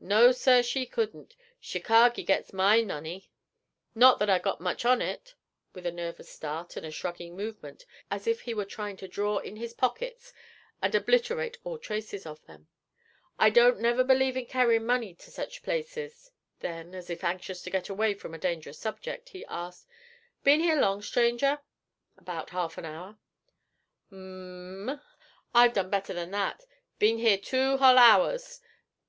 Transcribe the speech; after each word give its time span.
No, 0.00 0.32
sir, 0.32 0.64
she 0.64 0.84
couldn't. 0.84 1.36
Chicargo 1.60 2.20
gits 2.26 2.52
my 2.52 2.82
money 2.82 3.30
not 3.94 4.18
that 4.18 4.28
I've 4.28 4.42
got 4.42 4.60
much 4.60 4.84
on 4.84 5.00
it,' 5.00 5.36
with 5.74 5.86
a 5.86 5.92
nervous 5.92 6.28
start 6.28 6.76
and 6.76 6.84
a 6.84 6.90
shrugging 6.90 7.36
movement 7.36 7.86
as 8.10 8.26
if 8.26 8.40
he 8.40 8.52
were 8.52 8.64
trying 8.64 8.96
to 8.96 9.06
draw 9.06 9.38
in 9.38 9.54
his 9.54 9.74
pockets 9.74 10.32
and 10.82 10.92
obliterate 10.92 11.58
all 11.62 11.78
traces 11.78 12.26
of 12.26 12.44
them. 12.46 12.66
'I 13.38 13.50
don't 13.50 13.78
never 13.80 14.02
believe 14.02 14.36
in 14.36 14.46
carryin' 14.46 14.84
money 14.84 15.14
to 15.14 15.30
sech 15.30 15.62
places.' 15.62 16.32
Then, 16.58 16.92
as 16.92 17.08
if 17.08 17.22
anxious 17.22 17.62
to 17.62 17.70
get 17.70 17.88
away 17.88 18.14
from 18.14 18.34
a 18.34 18.38
dangerous 18.38 18.80
subject, 18.80 19.28
he 19.28 19.44
asked, 19.46 19.86
'Been 20.42 20.58
here 20.58 20.80
long, 20.80 21.00
stranger?' 21.00 21.60
'About 22.18 22.50
half 22.50 22.76
an 22.76 22.86
hour.' 22.86 23.18
'M 24.10 24.88
um! 24.88 25.00
I've 25.54 25.74
done 25.74 25.90
better 25.90 26.12
than 26.12 26.32
that; 26.32 26.64
been 26.98 27.18
here 27.18 27.38
two 27.38 27.76
hull 27.76 27.98
hours. 27.98 28.60